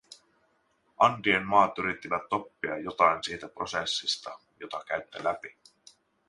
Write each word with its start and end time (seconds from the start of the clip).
Andien 0.97 1.45
maat 1.47 1.77
yrittävät 1.79 2.33
oppia 2.33 2.77
jotain 2.77 3.23
siitä 3.23 3.47
prosessista, 3.47 4.39
jota 4.59 4.83
käytte 4.87 5.23
läpi. 5.23 5.57